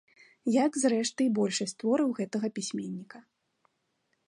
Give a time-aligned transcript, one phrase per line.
[0.53, 3.17] Як, зрэшты, і большасць твораў гэтага пісьменніка.